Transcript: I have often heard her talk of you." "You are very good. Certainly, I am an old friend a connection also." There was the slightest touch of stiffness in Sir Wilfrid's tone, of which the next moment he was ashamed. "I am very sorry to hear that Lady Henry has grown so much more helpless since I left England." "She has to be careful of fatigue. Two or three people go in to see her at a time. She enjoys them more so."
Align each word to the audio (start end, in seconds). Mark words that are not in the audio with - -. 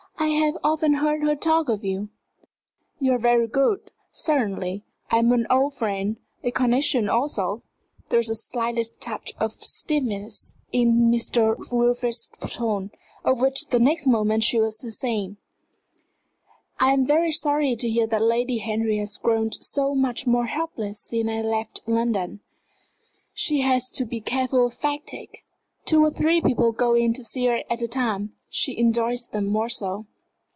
I 0.17 0.43
have 0.45 0.57
often 0.63 0.95
heard 0.95 1.23
her 1.23 1.35
talk 1.35 1.67
of 1.67 1.83
you." 1.83 2.09
"You 2.99 3.13
are 3.13 3.17
very 3.17 3.47
good. 3.47 3.89
Certainly, 4.11 4.83
I 5.09 5.17
am 5.17 5.31
an 5.31 5.47
old 5.49 5.73
friend 5.73 6.17
a 6.43 6.51
connection 6.51 7.09
also." 7.09 7.63
There 8.09 8.19
was 8.19 8.27
the 8.27 8.35
slightest 8.35 9.01
touch 9.01 9.33
of 9.39 9.53
stiffness 9.63 10.55
in 10.71 11.11
Sir 11.17 11.55
Wilfrid's 11.71 12.27
tone, 12.39 12.91
of 13.25 13.41
which 13.41 13.67
the 13.69 13.79
next 13.79 14.05
moment 14.07 14.43
he 14.45 14.59
was 14.59 14.83
ashamed. 14.83 15.37
"I 16.79 16.93
am 16.93 17.05
very 17.05 17.31
sorry 17.31 17.75
to 17.75 17.89
hear 17.89 18.05
that 18.05 18.21
Lady 18.21 18.59
Henry 18.59 18.97
has 18.97 19.17
grown 19.17 19.51
so 19.51 19.95
much 19.95 20.27
more 20.27 20.45
helpless 20.47 20.99
since 20.99 21.29
I 21.29 21.41
left 21.41 21.81
England." 21.87 22.41
"She 23.33 23.61
has 23.61 23.89
to 23.91 24.05
be 24.05 24.21
careful 24.21 24.67
of 24.67 24.75
fatigue. 24.75 25.39
Two 25.85 26.03
or 26.03 26.11
three 26.11 26.41
people 26.41 26.73
go 26.73 26.93
in 26.93 27.13
to 27.13 27.23
see 27.23 27.45
her 27.47 27.63
at 27.71 27.81
a 27.81 27.87
time. 27.87 28.33
She 28.49 28.77
enjoys 28.77 29.27
them 29.27 29.47
more 29.47 29.69
so." 29.69 30.05